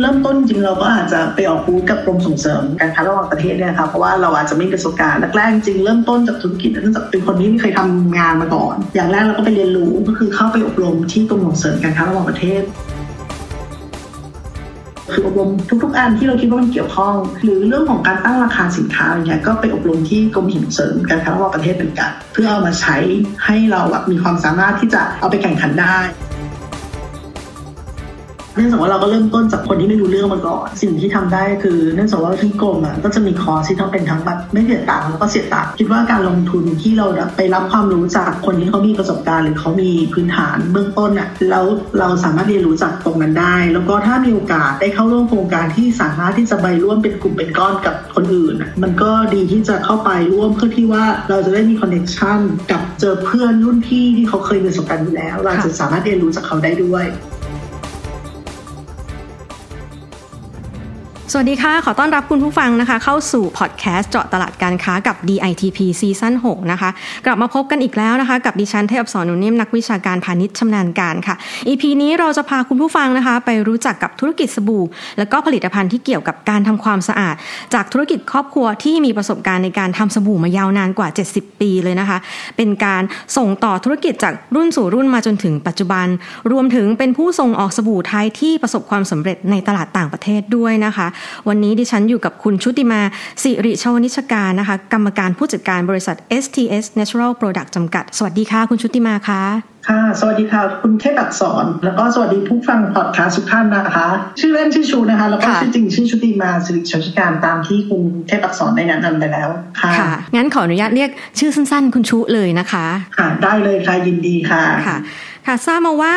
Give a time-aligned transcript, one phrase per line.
[0.00, 12.62] เริ่มต้นจริงเราก็อาจจะไปออกบูธกับกรมส่งเสริมการค้าระหว่างประเทศเนี่ยค่ะเพราะว่าเราอาจจะไม่มีประสบการณ์แรกๆจริงเริ่มต้นจากธุรกิจเนื่องจากเป็นคนที่ไม่เคยทำงานมาก่อน อย่างแรกเราก็ไปเรียนรู้ก็คือเข้าไปอบรมที่กรมส่งเสริมการค้าระหว่างประเทศ
[15.12, 15.50] คืออบรม
[15.82, 22.96] ทุกๆอันที่เราคิดว่ามันเกี่ยวข้อง หรือเรื่องของการตั้งราคาสินค้าอะไรเงี้ยก็ไปอบรมที่กรมส่งเสริมการค้าระหว่างประเทศเหมือนกันเพื่อเอามาใช้
[23.44, 25.98] ให้เราแบบมีความสามารถที่จะเอาไปแข่งขันได้
[28.58, 41.64] นื่องจากว่าเราก็เริ่มต้นจากคนที่ไม่รู้เรื่องมาก่อน สิ่งที่ทำได้คือ เนื่องจากว่าที่กรมอะก็จะมีคอร์สที่ต้งเป็นทั้งแบบไม่เสียตังค์แล้วก็เสียตังค์คิดว่าการลงทุนที่เราไปรับความรู้จากคนที่เขามีประสบการณ์ หรือเขามีพื้นฐานเบื้องต้นอะแล้ว
[41.98, 57.04] เราสามารถเรียนรู้จากตรงนั้นได้ แล้วก็ถ้ามีโอกาสได้เข้าร่วมโครงการที่สามารถที่จะไปร่วมเป็นกลุ่มเป็นก้อนกับคนอื่น มันก็ดีที่จะเข้าไปร่วมเพื่อที่ว่าเราจะได้มี connection กับเจอเพื่อนรุ่นพี่ที่เขาเคยมีประสบการณ์อยู่แล้ว เราจะสามารถเรียนรู้จากเขาได้ด้วย
[61.32, 66.90] สวัสดีค่ะ ขอต้อนรับคุณผู้ฟังนะคะ เข้าสู่พอดแคสต์เจาะตลาดการค้ากับ DITP ซีซั่น6นะคะ
[67.26, 71.34] กลับมาพบกันอีกแล้วนะคะ กับดิฉันเทพสอนนุนิ่มนักวิชาการพาณิชย์ชำนาญการค่ะ
[71.68, 74.84] EP นี้เราจะพาคุณผู้ฟังนะคะ ไปรู้จักกับธุรกิจสบู่
[75.18, 77.34] และก็ผลิตภัณฑ์ที่เกี่ยวกับการทำความสะอาด
[77.74, 82.18] จากธุรกิจครอบครัวที่มีประสบการณ์ในการทำสบู่มายาวนานกว่า 70 ปีเลยนะคะ
[82.56, 83.02] เป็นการ
[83.36, 86.06] ส่งต่อธุรกิจจากรุ่นสู่รุ่นมาจนถึงปัจจุบัน
[86.52, 91.06] รวมถึงเป็นผู้ส่งออกสบู่ไทยที่ประสบความสำเร็จในตลาดต่างประเทศด้วยนะคะ
[91.48, 93.00] วันนี้ดิฉันอยู่กับคุณชุติมา
[93.42, 99.42] สิริชวนิชการนะคะ กรรมการผู้จัดการบริษัท STS Natural Product จำกัด สวัสดีค่ะ คุณชุติมาค่ะ
[99.88, 104.08] ค่ะ สวัสดีค่ะ คุณเทพอักษร แล้วก็สวัสดีผู้ฟังพอดคาสต์ทุกท่านนะคะ
[104.40, 109.48] ชื่อเล่นชื่อชูนะคะ แล้วก็ชื่อจริงชื่อชุติมาสิริชวนิชการตามที่คุณเทพอักษรได้แนะนำไปแล้ว
[109.80, 112.86] ค่ะค่ะ งั้นขออนุญาตเรียกชื่อสั้นๆ คุณชุเลยนะคะ
[113.18, 114.96] ค่ะ ได้เลยค่ะยินดีค่ะ ค่ะ
[115.48, 116.14] ค่ะทราบมาว่า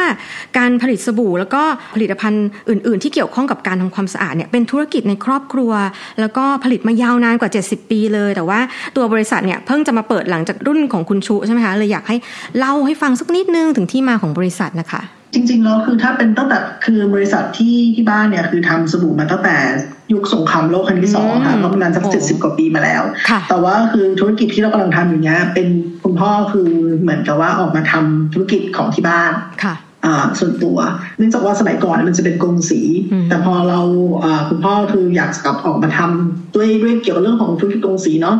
[0.57, 1.63] การผลิตสบู่แล้วก็
[1.95, 5.71] ผลิตภัณฑ์อื่น ๆ ที่เกี่ยวข้องกับการทำความสะอาดเนี่ยเป็นธุรกิจในครอบครัว
[6.19, 8.59] แล้วก็ผลิตมายาวนานกว่า 70 ปีเลย แต่ว่า
[8.95, 12.17] ตัวบริษัทเนี่ยเพิ่งจะมาเปิดหลังจากรุ่นของคุณชูใช่ไหมคะเลยอยากให้
[12.57, 15.01] เล่าให้ฟังสักนิดนึงถึงที่มาของบริษัทนะคะ
[15.33, 19.55] จริงๆแล้วคือถ้าเป็นตั้งแต่คือบริษัทที่ที่บ้านเนี่ยคือทำสบู่มาตั้งแต่
[20.11, 23.03] ยุคสงครามโลกครั้งที่สองค่ะประมาณสักเจ็ดสิบกว่าปีมาแล้ว
[23.49, 25.67] แต่ว่าคือธุรกิจที่เรากำลังทำอยู่เนี้ยเป็น
[26.03, 26.69] คุณพ่อคือ
[27.01, 29.31] เหมือนกับว่าออกมาทำธุรกิจของที่บ้าน
[30.39, 30.78] ส่วนตัว
[31.17, 32.81] เนื่องจากว่าสมัยก่อนมันจะเป็นกงสี
[33.29, 33.79] แต่พอเรา
[34.50, 38.38] คุณพ่อคืออยากกลับออกมาทำด้วยด้วยเกี่ยวกับเรื่องของธุรกิจกงสีเนาะ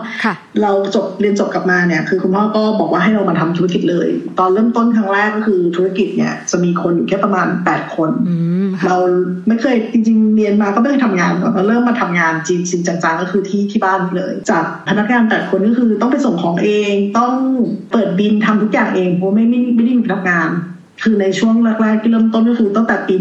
[0.62, 8.10] เราจบเรียนจบกลับมาเนี่ยคือคุณพ่อก็บอกว่าให้เรามาทำธุรกิจเลย ตอนเริ่มต้นครั้งแรกก็คือธุรกิจเนี่ยจะมีคนอยู่แค่ประมาณแปดคน
[8.88, 8.98] เรา
[9.48, 17.34] ไม่เคยจริงๆเรียนมาก็ไม่เคยทำงานเราเริ่มมาทำงานจริงจริงจังๆก็คือที่ที่บ้านเลย จากพนักงานแปดคนก็คือต้องไปส่งของเองต้อง
[17.92, 20.50] เปิดบินทำทุกอย่างเองเพราะไม่ไม่ไม่ได้มีพนักงาน
[21.04, 23.16] คือในช่วงแรกๆที่เริ่มต้นก็คือตั้งแต่ปี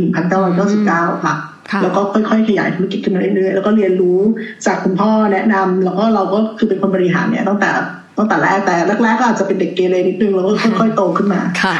[0.58, 1.34] 1999 ค่ะ
[1.82, 4.18] แล้วก็ค่อยๆ ขยายธุรกิจขึ้นมาเรื่อยๆ แล้วก็เรียนรู้
[4.66, 7.70] จากคุณพ่อแนะนำแล้วก็เราก็คือเป็นคนบริหารเนี่ยตั้งแต่
[8.18, 8.74] ตั้งแต่แรกแต่
[9.04, 11.74] แรกๆก็อาจจะเป็นเด็กเกเรนิดนึงแล้วก็ค่อยๆ โตขึ้นมาค่ะ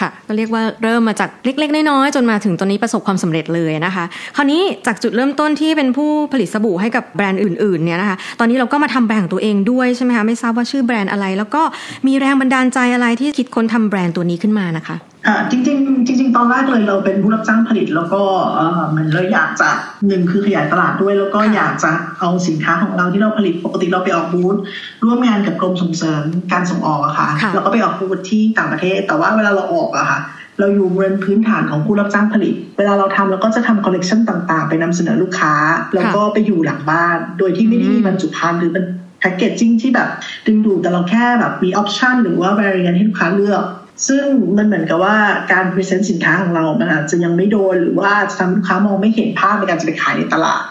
[0.00, 4.04] ค่ะก็เรียกว่าเริ่มมาจากเล็กๆ น้อยๆ จนมาถึงตอนนี้ประสบความสำเร็จเลยนะคะ
[4.36, 11.62] คราวนี้จากจุดเริ่มต้นที่เป็นผู้ผลิตสบู่ให้กับแบรนด์อื่นๆเนี่ยนะคะ ตอนนี้เราก็มาทำแบรนด์ของตัวเองด้วยใช่ไหมคะ ไม่ทราบว่าชื่อแบรนด์อะไร แล้วก็
[12.06, 18.22] มีแรงบันดาลใจอะไรที่คิดค้นทำแบรนด์ตัวนี้ขึ้นมานะคะ อ่าจริงๆจริง ๆ ตอนแรกเลยเราเป็นผู้รับจ้างผลิต แล้วก็
[18.56, 19.68] เออมันเลยอยากจะ
[20.06, 24.56] หนึ่งคือขยายตลาดด้วย แล้วก็อยากจะเอาสินค้าของเราที่เราผลิตปกติเราไปออกบูธ
[25.04, 26.22] ร่วมงานกับกรมส่งเสริม
[26.52, 30.20] การส่งออกอะค่ะเราก็ไปออกบูธที่ต่างประเทศ แต่ว่าเวลาเราออกอะค่ะ
[30.58, 35.54] เราอยู่บนพื้นฐานของผู้รับจ้างผลิต เวลาเราทำเราก็จะทำคอลเลกชันต่างๆ ไปนำเสนอลูกค้า
[35.94, 38.84] แล้วก็ไปอยู่หลังบ้าน โดยที่ไม่ได้มีบรรจุภัณฑ์หรือเป็น
[39.20, 40.08] packaging ที่แบบ
[40.46, 43.62] ดึงดูดแต่เราแค่แบบมี option หรือว่าบริการให้ลูกค้าเลือก
[44.08, 44.24] ซึ่ง
[44.56, 45.16] มันเหมือนกับว่า
[45.52, 50.62] การ present สินค้าของเรา มันอาจจะยังไม่โดน หรือว่าจะทำลูกค้ามองไม่เห็นภาพในการจะไปขายในตลาด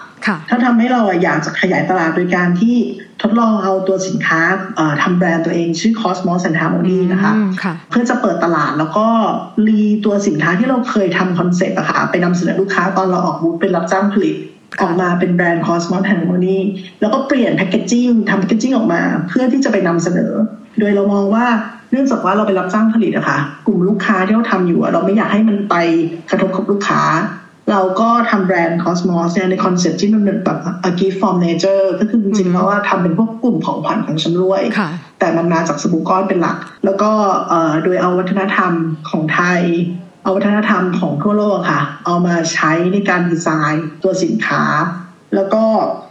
[0.49, 2.75] ถ้าทำให้เราอยากจะขยายตลาดโดยการที่
[3.21, 4.41] ทดลองเอาตัวสินค้า
[5.01, 7.31] ทำแบรนด์ตัวเองชื่อ Cosmos and Harmony นะคะ
[7.89, 9.07] เพื่อจะเปิดตลาดแล้วก็
[9.67, 14.35] รีตัวสินค้าที่เราเคยทำคอนเซ็ปต์อะค่ะไปนำเสนอลูกค้าตอนเราออกบูธเป็นรับจ้างผลิต
[14.81, 16.59] ออกมาเป็นแบรนด์ Cosmos and Harmony
[17.01, 20.31] แล้วก็เปลี่ยน packaging ทำ packaging ออกมา เพื่อที่จะไปนำเสนอ
[20.79, 25.75] โดยเรามองว่าเนื่องจากว่าเราไปรับจ้างผลิตอะค่ะกลุ่มลูกค้าที่เราทำอยู่เราไม่อยากให้มันไป
[26.29, 27.01] กระทบกับลูกค้า
[27.71, 30.59] เราก็ทำแบรนด์ Cosmos เนี่ยในคอนเซ็ปต์ที่มันเป็นแบบ
[30.89, 34.89] a gift from nature ก็คือจริงๆแล้วว่าทำเป็นพวกกลุ่มของขวัญของชำร่วยค่ะ
[35.19, 37.11] แต่มันมาจากสบู่ก้อนเป็นหลัก แล้วก็
[37.47, 38.71] เอ่อโดยเอาวัฒนธรรม
[39.09, 39.61] ของไทย
[40.23, 44.63] เอาวัฒนธรรมของทั่วโลกค่ะ เอามาใช้ในการดีไซน์ตัวสินค้า
[45.35, 45.63] แล้วก็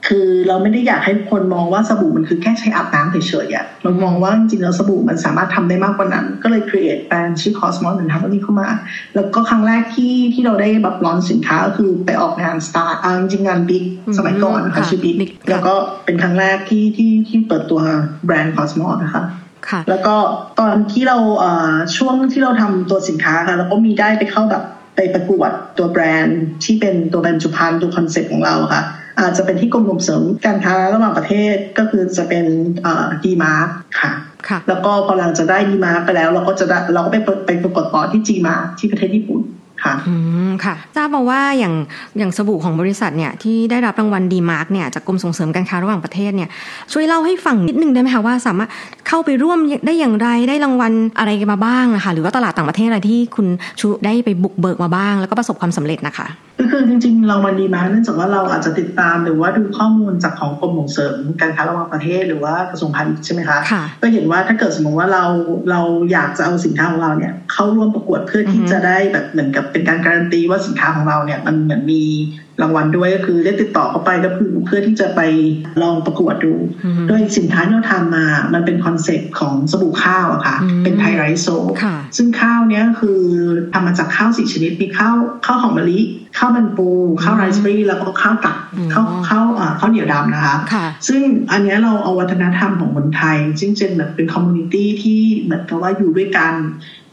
[0.06, 3.16] คือเราไม่ได้อยากให้คนมองว่าสบู่มันคือแค่ใช้อาบน้ำเฉ
[3.46, 8.68] ยๆอะเรามองว่าจริงๆแล้วสบู่มันสามารถทำได้มากกว่านั้น ก็เลย create แบรนด์ชื่อ Cosmos หนึ่งทำอันนี้เข้ามา
[9.14, 15.74] แล้วก็ครั้งแรกที่ที่เราได้แบบร้อนสินค้าก็คือไปออกงาน Star อ่าจริงๆงาน Big อืมสมัยก่อนนะคะค่ะชื่อ Big Big ค่ะแล้วก็
[16.04, 17.80] เป็นครั้งแรกที่ที่ที่เปิดตัว
[18.26, 19.22] แบรนด์ Cosmos นะคะ
[19.68, 20.16] ค่ะแล้วก็
[20.58, 24.64] ตอนที่เราเอ่อช่วงที่เราทำตัวสินค้าค่ะเราก็มีได้ไปเข้าแบบ
[24.96, 28.82] ไปประกวดตัวแบรนด์ที่เป็นตัวบรรจุภัณฑ์ตัวคอนเซ็ปต์ของเราค่ะ
[29.20, 32.44] อาจจะเป็นที่กรมส่งเสริมการค้าระหว่างประเทศก็คือจะเป็น
[33.25, 33.66] DEmark
[34.00, 34.11] ค่ะ
[34.49, 39.43] ค่ะแล้วก็พอหลังจากได้ DEmark ไปแล้ว เราก็จะได้เราก็ไปเปิดไปประกวดต่อที่จีมาที่ประเทศญี่ปุ่น
[39.84, 40.14] ค่ะอื
[40.49, 41.75] มค่ะทราบมาว่าอย่าง
[42.19, 46.49] อย่างสบู่ของบริษัทเนี่ยที่ได้รับรางวัล DEmark เนี่ยจากกรมส่งเสริมการค้าระหว่างประเทศเนี่ย
[46.93, 48.70] ช่วยเล่าให้ฟังนิดนึงได้ไหมคะว่าสามารถ
[49.08, 53.46] เข้าไปร่วมได้อย่างไรได้รางวัลอะไรมาบ้างนะคะหรือว่าตลาดต่างประเทศอะไรที่คุณ
[53.81, 56.26] ชูได้ไปบุกเบิกมาบ้าง แล้วก็ประสบความสำเร็จนะคะ
[56.58, 65.24] ก็คือจริงๆ เรามันดีมาเนื่องจากว่าเราอาจจะติดตามหรือว่าดูข้อมูลจากของกรมส่งเสริมการค้าระหว่างประเทศหรือว่ากระทรวงพาณิชย์ใช่ไหมคะค่ะก็เห็นว่าถ้าเกิดสมมติว่าเรา
[65.70, 65.80] เรา
[66.12, 72.02] อยากจะเอาสินค้าของเราเนี่ยเข้าร่วมประกวดเพื่อที่อือฮึจะได้แบบเหมือนกับเป็นการการันตีว่าสินค้าของเราเนี่ยมันเหมือนมี
[72.62, 75.20] รางวัลด้วยก็คือได้ติดต่อเข้าไปก็คือเพื่อที่จะไป
[75.82, 76.54] ลองประกวดดู
[76.84, 78.24] อืมโดยสินค้าที่เราทำมา
[78.54, 81.48] มันเป็นคอนเซ็ปต์ของสบู่ข้าวอะค่ะอืมเป็น Thai Rice Soap
[81.84, 83.20] ค่ะซึ่งข้าวเนี้ยคือ
[83.72, 85.14] ทำมาจากข้าวสี่ชนิด มีข้าว
[85.46, 86.00] ข้าวหอมมะลิ
[86.38, 86.88] ข้าวมันปู
[87.22, 91.22] ข้าวไรซ์เบอรี่แล้วก็ข้าวตักอืมข้าวข้าวอ่าข้าวเหนียวดำนะคะค่ะซึ่ง
[91.52, 96.54] อันเนี้ยเราเอาวัฒนธรรมของคนไทยซึ่งเป็นแบบเป็น community ที่เหมือนกับว่าอยู่ด้วยกัน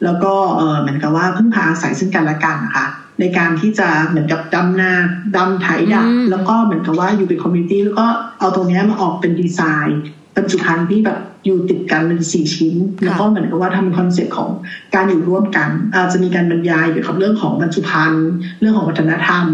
[0.03, 2.87] แล้วก็เออเหมือนกับว่าพึ่งพาอาศัยซึ่งกันและกันนะคะ
[3.21, 4.91] ในการที่จะเหมือนกับดำนา
[5.37, 8.05] ดำไถดะอืมแล้วก็เหมือนกับว่าอยู่เป็น community แล้วก็
[8.39, 10.01] เอาตรงเนี้ยมาออกเป็นดีไซน์
[10.35, 14.49] บรรจุภัณฑ์ที่แบบอยู่ติดกันเป็นสี่ชิ้น แล้วก็เหมือนกับว่าทำเป็นคอนเซ็ปต์ของ
[14.95, 18.27] การอยู่ร่วมกัน อาจจะมีการบรรยายเกี่ยวกับเรื่องของบรรจุภัณฑ์
[18.59, 19.45] เรื่องของวัฒนธรรม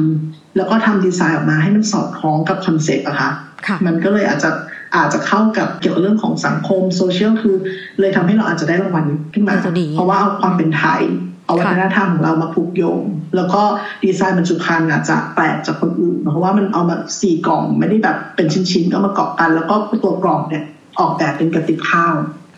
[0.58, 3.32] แล้วก็ทำดีไซน์ออกมาให้มันสอดคล้องกับคอนเซ็ปต์อะค่ะ
[3.68, 4.50] ค่ะมันก็เลยอาจจะ
[4.96, 7.56] อาจจะเข้ากับเกี่ยวกับเรื่องของสังคมโซเชียลคือ
[8.00, 11.02] เลยทำให้เราอาจจะได้รางวัลขึ้นมาน่าจะดีเพราะว่าเอาความเป็นไทย
[11.48, 13.02] เอาวัฒนธรรมของเรามาผูกโยง
[13.36, 13.62] แล้วก็
[14.04, 20.64] ดีไซน์บรรจุภัณฑ์อาจจะแปลกจากคนอื่น เพราะว่ามันเอามาสี่กล่องไม่ได้แบบเป็นชิ้นๆก็มาเกาะกัน แล้วก็ตัวกล่องเนี่ย
[21.00, 22.16] ออกแบบเป็นกระติบข้าว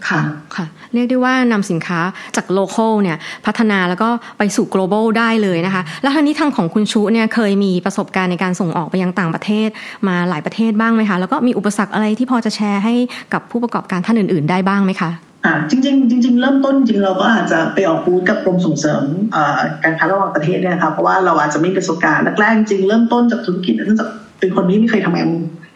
[0.09, 0.21] ค่ะ
[0.55, 1.99] ค่ะ เรียกได้ว่านำสินค้า
[2.35, 9.69] จาก local เนี่ยพัฒนาแล้วก็ไปสู่ global ได้เลยนะคะ แล้วทางนี้ทางของคุณชูเนี่ยเคยมีประสบการณ์ในการส่งออกไปยังต่างประเทศ
[10.07, 12.93] มาหลายประเทศบ้างไหมคะ แล้วก็มีอุปสรรคอะไรที่พอจะแชร์ให้
[13.33, 15.11] กับผู้ประกอบการท่านอื่น ๆ ได้บ้างไหมคะ
[15.45, 19.03] อ่าจริงๆจริง ๆ เริ่มต้นจริงเราก็อาจจะไปออกบูธกับกรมส่งเสริม
[19.33, 24.09] เอ่อการค้าระหว่างประเทศเนี่ยนะคะเพราะว่าเราอาจจะไม่มีประสบการณ์แรกๆจริงๆเริ่มต้นจากธุรกิจเนื่องจาก
[24.39, 25.29] เป็นคนที่ไม่เคยทำงาน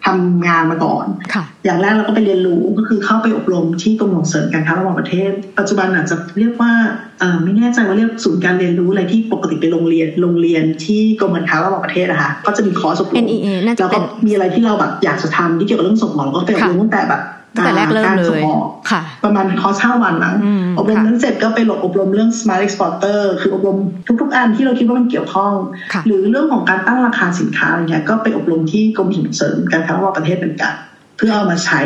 [0.06, 6.72] ทำงานมาก่อนค่ะอย่างแรกเราก็ไปเรียนรู้ก็คือเข้าไปอบรมที่กรมส่งเสริมการค้าระหว่างประเทศ ปัจจุบันอาจจะเรียกว่า
[7.20, 17.22] เอ่อไม่แน่ใจว่าเรียกศูนย์การเรียนรู้อะไรที่ปกติไปโรงเรียนโรงเรียนที่กรมการค้าระหว่างประเทศนะคะก็จะมีคอร์สอบรม NEA น่าจะแล้วเป็ก็นมีอะไรที่เราแบบอยากจะทำที่เกี่ยวกับเรื่องส่งออกเราก็ไปอบรมตั้งแต่แบบ
[17.54, 23.76] ตั้งแต่แรกเริ่มารเลส่งยออกค่ะ ประมาณคอร์สห้าวันนะอืมอบรมค่ะนั้นเสร็จก็ไปหลบอบรมเรื่อง smart exporter คืออบรม
[24.20, 25.52] ทุกๆ อันที่เราคิดว่ามันเกี่ยวข้อง
[25.92, 30.72] ค่ะหรือเรื่องของการตั้งราคาสินค้าอะไรเงี้ยก็ไปอบรมที่กรมส่งเสริมการค้าระหว่างประเทศเหมือนกัน
[31.16, 31.80] เพื่อเอามาใช้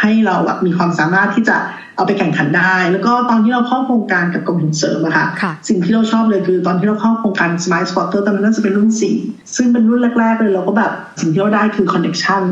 [0.00, 1.56] ให้เราแบบมีความสามารถที่จะ
[1.96, 9.16] เอาไปแข่งขันได้ แล้วก็ตอนที่เราเข้าโครงการกับกรมส่งเสริมอะค่ะค่ะสิ่งที่เราชอบเลยคือตอนที่เราเข้าโครงการ Smart Exporter ตอนนั้นน่าจะเป็นรุ่นสี่
[9.56, 12.42] ซึ่งเป็นรุ่นแรก ๆ เลยเราก็แบบสิ่งที่เราได้คือ connection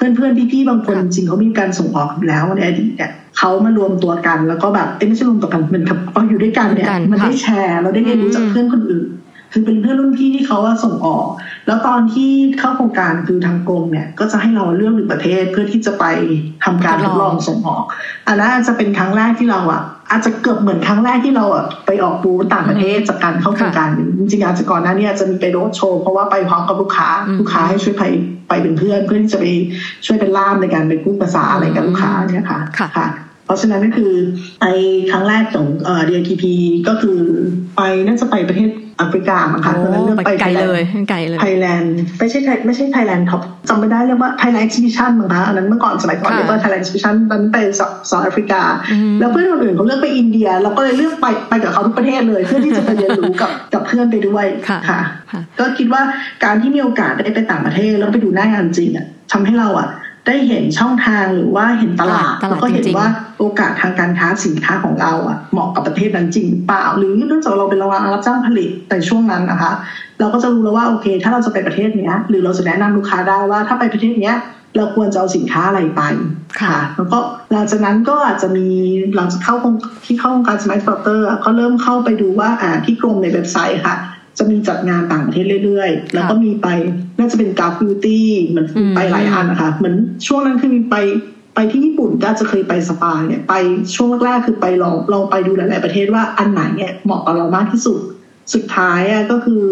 [0.00, 9.06] เพื่อนๆพี่ๆบางคนค่ะจริงๆเขามีการส่งออกอยู่แล้วในอดีตเนี่ยเขามารวมตัวกันแล้วก็แบบเอ้ยไม่ใช่รวมตัวกันเหมือนกับเราอยู่ด้วยกันเนี่ยกันมันได้ค่ะแชร์เราได้เรียนรู้จากอืมเพื่อนคนอื่น
[9.52, 11.26] คือเป็นเพื่อนรุ่นพี่ที่เขาว่าส่งออก
[11.66, 16.04] แล้วตอนที่เข้าโครงการคือทางกรมเนี่ย ก็จะให้เราเลือกหนึ่งประเทศเพื่อที่จะไป
[16.64, 17.84] ทำการทดลองส่งออก
[18.26, 28.04] อันนั้นอาจจะเป็นครั้งแรกที่เราอะ อาจจะเกือบเหมือนครั้งแรกที่เราอะไปออกบูธต่างประเทศจากการเข้าโครงการนี้จริงๆอาจจะก่อนหน้านี้อาจจะมีไปโรดโชว์เพราะว่าไปพร้อมกับลูกค้าอืมลูกค้าให้ช่วยไป
[28.48, 29.46] ไปเป็นเพื่อนเพื่อที่จะไป
[30.06, 33.08] ช่วยเป็นล่ามในการไปพูดภาษาอะไรกับลูกค้าเนี่ยค่ะค่ะ
[33.46, 34.14] เพราะฉะนั้นก็คือ
[34.60, 34.64] ไป
[35.10, 36.44] ครั้งแรกของเอ่อ DITP
[36.88, 37.18] ก็คือ
[37.76, 56.02] ไปน่าจะไปประเทศ แอฟริกามั้งคะโอ้ตอนนั้นเลือกไปไปไกลเลยไกลเลยไทยแลนด์ไม่ใช่ไทยไม่ใช่ Thailand Top จำไม่ได้เรียกว่าไทยแลนด์ exhibition มั้งคะอันนั้นเมื่อก่อนสมัยก่อนค่ะเรียกว่าไทยแลนด์ exhibition ตอนนั้นไป South Africa อืมแล้วเพื่อนคนอื่นเขาเลือกไปอินเดีย เราก็เลยเลือกไปไปกับเขาทุกประเทศเลยเพื่อที่จะไปเรียนรู้กับกับเพื่อนไปด้วยค่ะค่ะค่ะก็คิดว่า
[56.44, 59.88] การที่มีโอกาสได้ไปต่างประเทศแล้วไปดูหน้างานจริงอะทำให้เราอะ
[60.26, 69.72] ได้เห็นช่องทางหรือว่าเห็นตลาดตลาดแล้วก็เห็นจริงๆว่าโอกาสทางการค้าสินค้าของเราอะเหมาะกับประเทศนั้นจริงหรือเปล่า หรือเนื่องจากเราเป็นโรงงานรับจ้างผลิตในช่วงนั้นนะคะ
[70.20, 74.36] เราก็จะรู้แล้วว่าโอเค ถ้าเราจะไปประเทศเนี้ย หรือเราจะแนะนำลูกค้าได้ว่าถ้าไปประเทศเนี้ย
[74.76, 76.02] เราควรจะเอาสินค้าอะไรไป
[76.60, 77.18] ค่ะ แล้วก็
[77.52, 78.68] หลังจากนั้นก็อาจจะมี
[79.14, 79.74] หลังจากเข้าโครง
[80.04, 83.96] ที่เข้าโครงการ Smart Starter อะก็เริ่มเข้าไปดูว่าอ่าที่กรมในเว็บไซต์ค่ะ
[84.38, 86.68] จะมีจัดงานต่างประเทศเรื่อยๆ แล้วก็มีไป
[87.18, 89.94] น่าจะเป็นกราฟบิวตี้เหมือนอืมไปหลายอันนะคะ เหมือน
[90.26, 90.96] ช่วงนั้นคือมีไป
[91.54, 93.54] ไปที่ญี่ปุ่นก็จะเคยไปสปาเนี่ยไป
[93.94, 97.98] ช่วงแรกๆคือไปลองลองไปดูหลายๆประเทศว่าอันไหนเนี่ยเหมาะกับเรามากที่สุด
[98.54, 99.62] สุดท้ายอะก็คือ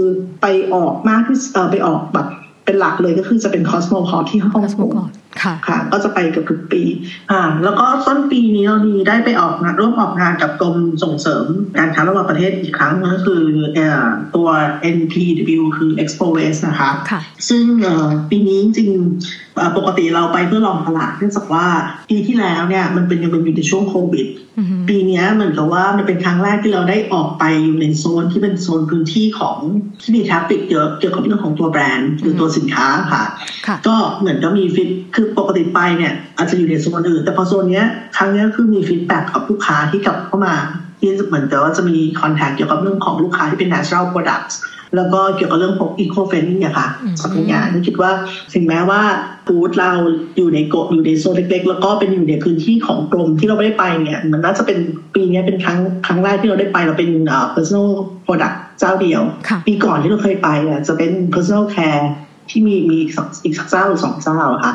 [0.43, 2.27] ไปออกมากที่สุดเออไปออกแบบ
[2.69, 5.11] เป็นหลักเลยก็คือจะเป็นคอสโมพอที่ฮ่องสโมกงก่อน
[5.43, 6.83] ค่ะค่ะ ก็จะไปเกือบทุกปี
[7.31, 11.47] อ่า แล้วก็ต้นปีนี้เราดีได้ไปออกงานร่วมออกงานกับกรมส่งเสริม
[11.79, 13.43] การค้าระหว่างประเทศอีกครั้งก็คือ
[13.75, 14.49] เอ่อตัว
[14.97, 21.67] NPW คือ Expo West นะคะ ค่ะ ซึ่งเอ่อปีนี้จริงๆเอ่อ ปกติเราไปเพื่อลองตลาดเนื่องจากว่า
[22.11, 24.27] ปีที่แล้วเนี่ยมันเป็นยังเป็นอยู่ในช่วงโควิด
[24.59, 29.57] อือฮึปีเนี้ยเหมือนกับว่ามันเป็นครั้งแรกที่เราได้ออกไปอยู่ในโซนที่เป็นโซนพื้นที่ของ
[30.03, 33.23] ที่มี traffic เยอะเกี่ยวกับเรื่องของตัวแบรนด์หรือตัวสินค้าค่ะ
[33.67, 37.87] ค่ะก็เหมือนก็มี feed คือปกติไปเนี่ยอาจจะอยู่ในโซนอื่น แต่พอโซนเนี้ย
[38.17, 40.55] ครั้งเนี้ยคือมี feedback กับลูกค้าที่กลับเข้ามา
[41.01, 44.57] ที่เหมือนกับว่าจะมี contact เกี่ยวกับเรื่องของลูกค้าที่เป็น natural products
[44.97, 48.11] แล้วก็เกี่ยวกับเรื่องของ eco friendly อะค่ะอืมสักอย่างที่คิดว่า
[48.55, 49.01] ถึงแม้ว่า
[49.47, 49.93] บูธเรา
[50.37, 54.79] อยู่ในโกะอยู่ในโซนเล็ก ๆ แล้วก็เป็นอยู่ในพื้นที่ของกรมที่เราไม่ได้ไปเนี่ยมันน่าจะเป็น
[55.15, 57.89] ปีเนี้ยเป็นครั้งครั้งแรกที่เราได้ไปเราเป็นเอ่อ personal
[58.27, 62.03] product เจ้าเดียวค่ะปีก่อนที่เราเคยไปเนี่ยจะเป็น personal care
[62.51, 64.75] ที่มีมีอีกสองอีกสักเจ้าหรือสองเจ้าอะค่ะ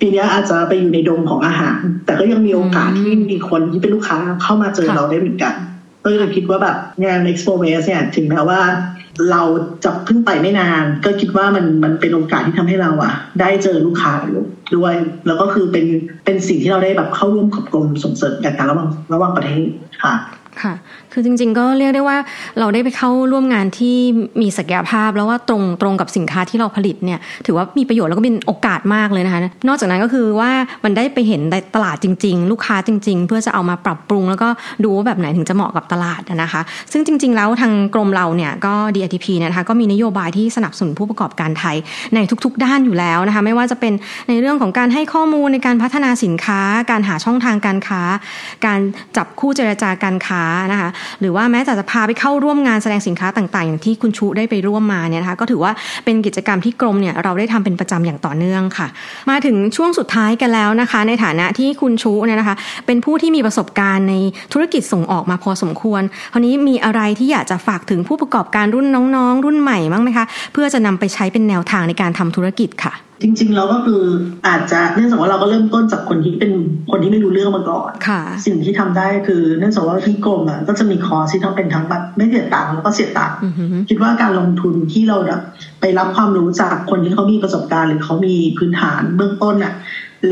[0.00, 5.54] ปีเนี้ยอาจจะไปอยู่ในดงของอาหาร แต่ก็ยังมีโอกาสอืมที่มีคนที่เป็นลูกค้าเข้ามาเจอค่ะเราได้เหมือนกัน
[6.04, 8.60] ก็เลยคิดว่าแบบงาน Expo West เนี่ยถึงแม้ว่า
[9.30, 9.42] เรา
[9.84, 14.12] จะเพิ่งไปไม่นาน ก็คิดว่ามันมันเป็นโอกาสที่ทำให้เราอะได้เจอลูกค้า
[14.76, 14.94] ด้วย
[15.26, 15.86] แล้วก็คือเป็น
[16.24, 19.68] เป็นสิ่งที่เราได้แบบเข้าร่วมกับกรมส่งเสริมการค้าระหว่างระหว่างประเทศ
[20.04, 20.14] ค่ะ
[20.62, 20.74] ค่ะ
[21.12, 22.18] คือจริง ๆ ก็เรียกได้ว่า
[22.58, 23.96] เราได้ไปเข้าร่วมงานที่
[24.40, 30.50] มีศักยภาพ แล้วว่าตรงตรงกับสินค้าที่เราผลิตเนี่ย ถือว่ามีประโยชน์แล้วก็เป็นโอกาสมากเลยนะคะ นอกจากนั้นก็คือว่า
[30.84, 34.48] มันได้ไปเห็นในตลาดจริง ๆ ลูกค้าจริง ๆ เพื่อจะเอามาปรับปรุง แล้วก็
[34.84, 36.60] ดูว่าแบบไหนถึงจะเหมาะกับตลาดนะคะ
[36.92, 41.76] ซึ่งจริง ๆ แล้วทางกรมเราเนี่ยก็ DITP เนยนะคะก็มีนโยบายที่สนับสนุนผู้ประกอบการไทย
[42.14, 43.92] ในทุก ๆ ด้านอยู่แล้วนะคะ ไม่ว่าจะเป็น
[44.28, 48.02] ในเรื่องของการให้ข้อมูลในการพัฒนาสินค้า การหาช่องทางการค้า
[48.66, 48.80] การ
[49.16, 55.72] จับคู่เจรจาการค้านะคะหรือว่าแม้แต่จะพาไปเข้าร่วมงานแสดงสินค้าต่างๆ อย่างที่คุณชูได้ไปร่วมมาเนี่ยนะคะก็ถือว่า
[56.04, 58.86] เป็นกิจกรรมที่กรมเนี่ยเราได้ทำเป็นประจำอย่างต่อเนื่องค่ะ
[59.30, 64.14] มาถึงช่วงสุดท้ายกันแล้วนะคะ ในฐานะที่คุณชูเนี่ยนะคะ เป็นผู้ที่มีประสบการณ์ใน
[64.52, 68.86] ธุรกิจส่งออกมาพอสมควรคราวนี้มีอะไรที่อยากจะฝากถึงผู้ประกอบการรุ่น
[69.16, 74.02] น้องๆ รุ่นใหม่บ้างไหมคะ เพื่อจะนำไปใช้เป็นแนวทางในการทำธุรกิจค่ะจริงๆเราก็คือ
[74.48, 76.52] อาจจะเนื่องจากว่าเราก็เริ่มต้นจากคนที่เป็น
[76.90, 85.40] คนที่ไม่รู้เรื่องมาก่อนค่ะสิ่งที่ทำได้คือเนื่องจากว่าที่กรมอะก็จะมีคอร์สที่ต้องเป็นทั้งแบบไม่เสียตังค์แล้วก็เสียตังค์อือหือคิดว่าการลงทุนที่เราแบบ
[85.80, 89.74] ไปรับความรู้จากคนที่เขามีประสบการณ์ หรือเขามีพื้นฐานเบื้องต้นอะ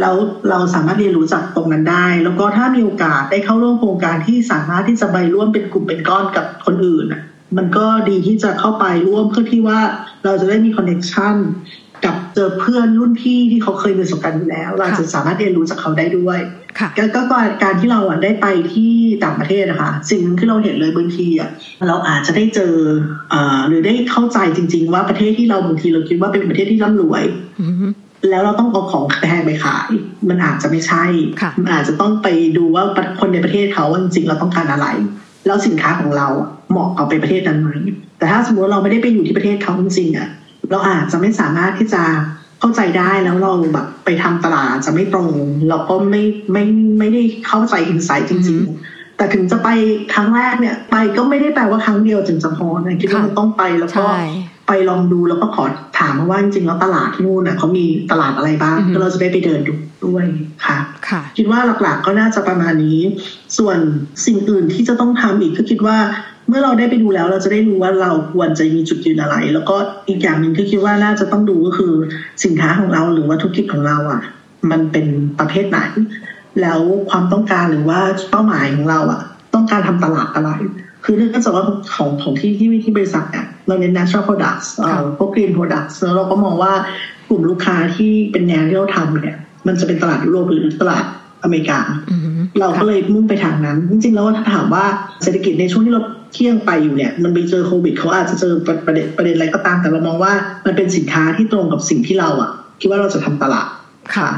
[0.00, 0.16] แล้ว
[0.50, 7.22] เราสามารถเรียนรู้จากตรงนั้นได้ แล้วก็ถ้ามีโอกาสได้เข้าร่วมโครงการที่สามารถที่จะไปร่วมเป็นกลุ่มเป็นก้อนกับคนอื่นอะ
[7.58, 9.80] มันก็ดีที่จะเข้าไปร่วมเพื่อที่ว่า
[10.24, 11.36] เราจะได้มีคอนเน c t ชัน
[12.04, 16.38] กับเจอเพื่อนรุ่นพี่ที่เขาเคยมีประสบการณ์อยู่แล้ว เราจะสามารถเรียนรู้จากเขาได้ด้วย
[16.78, 18.92] ค่ะก็ก็ก็การที่เราอะได้ไปที่
[19.24, 21.50] ต่างประเทศนะคะสิ่งหนึ่งที่เราเห็นเลยบางทีอะ
[21.88, 22.74] เราอาจจะได้เจอ
[23.32, 27.24] อ่าหรือได้เข้าใจจริง ๆ ว่าประเทศที่เราบางทีเราคิดว่าเป็นประเทศที่ร่ำรวย
[27.62, 27.92] อือหือ
[28.30, 29.88] แล้วเราต้องเอาของแพงไปขาย
[30.28, 31.04] มันอาจจะไม่ใช่
[31.40, 32.84] ค่ะมันอาจจะต้องไปดูว่า
[33.20, 34.86] คนในประเทศเขาว่าจริงๆเราต้องการอะไร
[35.46, 37.70] แล้วสินค้าของเราอะเหมาะกับไปประเทศนั้นไหม
[38.18, 40.28] แต่ถ้าสมมติเราไม่ได้ไปอยู่ที่ประเทศเขาจริงๆอะ
[40.72, 42.02] เราอาจจะไม่สามารถที่จะ
[42.60, 45.28] เข้าใจได้แล้วเราแบบไปทำตลาดจะไม่ตรง
[45.68, 46.64] เราก็ไม่ไม่
[46.98, 49.68] ไม่ได้เข้าใจอินไซต์จริง ๆ แต่ถึงจะไป
[50.14, 54.22] ครั้งแรกเนี่ย ไปก็ไม่ได้แปลว่าครั้งเดียวถึงจะพอนะคิดว่ามันต้องไปแล้วก็ใช่
[54.66, 55.64] ไปลองดูแล้วก็ขอ
[55.98, 60.24] ถามมาว่าจริงๆแล้วตลาดที่นู่นน่ะเขามีตลาดอะไรบ้างอือฮึก็เราจะได้ไปเดินดูด้วย
[60.66, 60.78] ค่ะ
[61.08, 63.00] ค่ะคิดว่าหลักๆก็น่าจะประมาณนี้
[63.58, 63.78] ส่วน
[64.26, 65.98] สิ่งอื่นที่จะต้องทำอีกก็คิดว่า
[66.48, 69.76] เมื่อเราได้ไปดูแล้วเราจะได้รู้ว่าเราควรจะมีจุดยืนอะไร แล้วก็
[70.08, 71.92] อีกอย่างหนึ่งที่คิดว่าน่าจะต้องดูก็คือ
[72.44, 74.22] สินค้าของเราหรือว่าธุรกิจของเราอะ
[74.70, 75.06] มันเป็น
[75.38, 75.78] ประเภทไหน
[76.60, 78.00] แล้วความต้องการหรือว่า
[78.30, 79.22] เป้าหมายของเราอะ
[79.54, 80.50] ต้องการทำตลาดอะไร
[81.04, 86.72] คือเนื่องจากว่าของของที่ที่ที่บริษัทเนี่ยเราเน้น natural products เอ่อพวก green products แล้วเราก็มองว่า
[87.28, 91.04] กลุ่มลูกค้าที่เป็นแนวที่เราทำเนี่ย มันจะเป็นตลาดยุโรปหรือตลาด
[91.42, 91.80] อเมริกา
[92.10, 94.84] อือหือเราก็เลยมุ่งไปทางนั้น จริงๆ แล้วถ้าถามว่า
[95.22, 98.52] เศรษฐกิจในช่วงที่เราเที่ยงไปอยู่เนี่ย มันไปเจอโควิดเขาอาจจะเจอ
[98.86, 100.32] ประเด็นประเด็นอะไรก็ตาม แต่เรามองว่า
[100.66, 103.68] มันเป็นสินค้าที่ตรงกับสิ่งที่เราอะคิดว่าเราจะทำตลาด
[104.16, 104.28] ค่ะ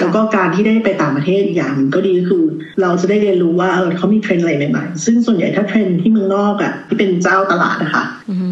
[0.00, 2.44] แล้วก็การที่ได้ไปต่างประเทศอีกอย่างหนึ่งก็ดีคือ
[2.82, 8.04] เราจะได้เรียนรู้ว่าเออเขามีเทรนด์อะไรใหม่ๆซึ่งส่วนใหญ่ถ้าเทรนด์ที่เมืองนอกอะที่เป็นเจ้าตลาดนะคะ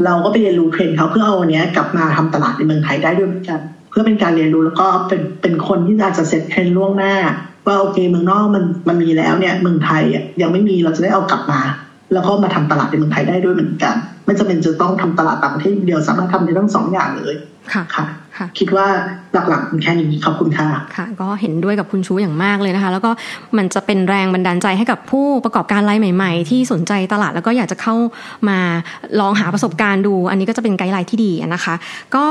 [0.04, 7.14] เราก็ไปเรียนรู้เทรนด์เขาเพื่อเอาอันเนี้ยกลับมาทำตลาดในเมืองไทยได้ด้วยเหมือนกัน เพื่อเป็นการเรียนรู้แล้วก็เป็นเป็นคนที่อาจจะ set trend ล่วงหน้า
[7.66, 11.60] ว่าโอเคเมืองนอกมันมันมีแล้วเนี่ยเมืองไทยอะยังไม่มีเราจะได้เอากลับมา
[12.12, 13.94] แล้วก็มาทำตลาดในเมืองไทยได้ด้วยเหมือนกัน
[14.26, 17.34] ไม่จำเป็นจะต้องทำตลาดต่างประเทศเดียวสามารถทำได้ทั้งสองอย่างเลย
[17.96, 18.04] ค่ะ
[18.42, 18.86] ค่ะค่ะคิดว่า
[19.48, 23.10] หลักๆเป็นแค่นี้ขอบคุณค่ะค่ะ ก็เห็นด้วยกับคุณชูอย่างมากเลยนะคะ แล้วก็
[23.56, 27.94] มันจะเป็นแรงบันดาลใจให้กับผู้ประกอบการรายใหม่ ๆ ที่สนใจตลาดแล้วก็อยากจะเข้า
[28.48, 28.58] มา
[29.20, 31.74] ลองหาประสบการณ์ดู อันนี้ก็จะเป็นไกด์ไลน์ที่ดีนะคะ
[32.16, 32.24] ก็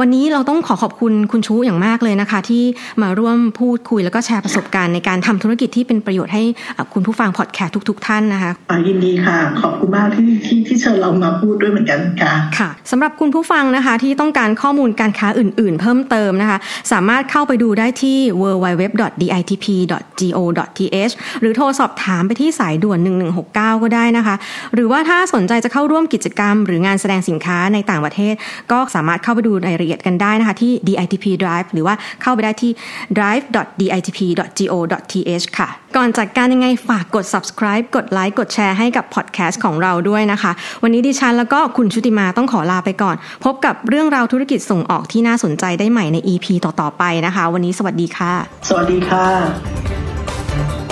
[0.00, 2.62] วันนี้เราต้องขอขอบคุณคุณชูอย่างมากเลยนะคะ ที่
[3.02, 6.42] มาร่วมพูดคุยแล้วก็แชร์ประสบการณ์ในการทำธุรกิจที่เป็นประโยชน์ให้
[6.76, 15.28] อะคุณผู้ฟังพอดแคสต์ทุก ๆ ท่านนะคะอ่ายินดีค่ะ ขอบคุณมากที่ที่ที่เชิญเรามาพูดด้วยเหมือนกันค่ะค่ะสำหรับคุณผู้ฟังนะคะที่ต้องการข้อมูลการค้า
[15.60, 16.58] อื่นๆ เพิ่มเติมนะคะ
[16.92, 22.98] สามารถเข้าไปดูได้ที่ www.ditp.go.th หรือโทรสอบถามไปที่สายด่วน
[23.44, 24.34] 1169 ก็ได้นะคะ
[24.74, 28.34] หรือว่าถ้าสนใจจะเข้าร่วมกิจกรรม หรืองานแสดงสินค้าในต่างประเทศ
[28.72, 32.72] ก็สามารถเข้าไปดูรายละเอียดกันได้นะคะ ที่ DITP Drive หรือว่าเข้าไปได้ที่
[33.16, 48.32] drive.ditp.go.th ค่ะ ก่อนจากการยังไงฝากกด subscribe กดไลค์กดแชร์ให้กับพอดแคสต์ของเราด้วยนะคะ วันนี้ดิฉันแล้วก็คุณชุติมาต้องขอลาไปก่อน พบกับเรื่องราวธุรกิจส่งออกที่น่าสนใจได้ใหม่ใน EP ต่อ ๆ ไปนะคะ วันนี้สวัสดีค่ะ
[48.68, 49.26] สวัสดีค่ะ